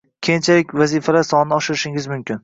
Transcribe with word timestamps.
Keyinchalik 0.27 0.71
vazifalar 0.81 1.25
sonini 1.27 1.55
oshirishingiz 1.59 2.09
mumkin 2.13 2.39